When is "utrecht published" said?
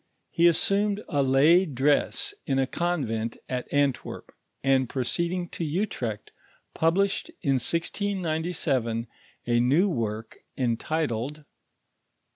5.63-7.29